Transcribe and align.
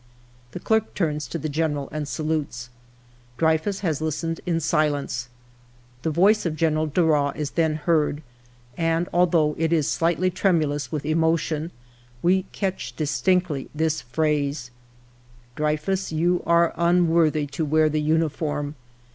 "The 0.53 0.59
clerk 0.59 0.95
turns 0.95 1.27
to 1.27 1.37
the 1.37 1.47
General 1.47 1.87
and 1.91 2.07
salutes. 2.07 2.71
Dreyfus 3.37 3.81
has 3.81 4.01
listened 4.01 4.41
in 4.47 4.59
silence. 4.59 5.29
The 6.01 6.09
voice 6.09 6.43
of 6.43 6.55
General 6.55 6.87
Darras 6.87 7.35
is 7.35 7.51
then 7.51 7.75
heard, 7.75 8.23
and 8.75 9.07
although 9.13 9.53
it 9.59 9.71
is 9.71 9.87
slightly 9.87 10.31
tremulous 10.31 10.91
with 10.91 11.05
emotion, 11.05 11.69
we 12.23 12.45
catch 12.51 12.95
distinctly 12.95 13.69
this 13.75 14.01
phrase:—"' 14.01 14.71
Dreyfus, 15.55 16.11
you 16.11 16.41
are 16.47 16.73
unworthy 16.77 17.45
to 17.45 17.63
wear 17.63 17.87
the 17.87 18.01
uniform. 18.01 18.73